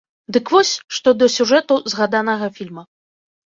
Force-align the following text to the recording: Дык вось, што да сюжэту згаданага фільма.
Дык 0.37 0.45
вось, 0.53 0.71
што 0.97 1.13
да 1.19 1.29
сюжэту 1.37 1.79
згаданага 1.95 2.53
фільма. 2.61 2.89